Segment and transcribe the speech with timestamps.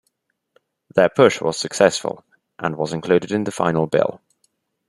[0.95, 2.23] Their push was successful
[2.57, 4.19] and was included in the final bill.